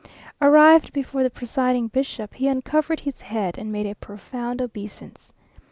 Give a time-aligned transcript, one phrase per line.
[0.41, 5.31] Arrived before the presiding bishop, he uncovered his head, and made a profound obeisance.